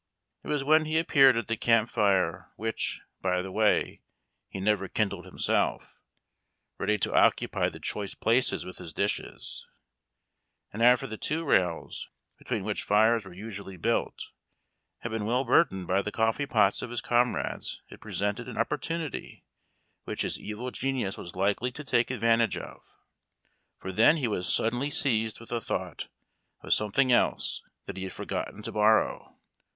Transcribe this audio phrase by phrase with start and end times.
[0.43, 4.01] It was wiien he appeared at the camp fire which, by the way,
[4.49, 5.99] he never kindled himself,
[6.79, 9.67] ready to occupy the choice places with his dishes;
[10.73, 12.09] and after the two rails,
[12.39, 14.29] between which fires w^ere usually built,
[15.01, 19.45] had been well burdened by the coffee pots of his comrades it presented an opportunity
[20.05, 22.95] which his evil genius was likely to take advantage of;
[23.77, 26.07] for then he was suddenl}^ seized with a thouglit
[26.61, 29.37] of something else that he had forgotten to borrow.